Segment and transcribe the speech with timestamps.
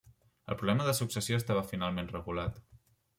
[0.53, 2.59] El problema de successió estava finalment regulat.